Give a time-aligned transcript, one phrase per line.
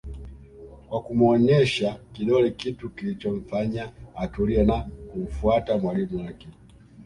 [0.89, 4.81] Kwa kumuoneshea kidole kitu kilichomfanya atulie na
[5.11, 6.47] kumfuata mwalimu wake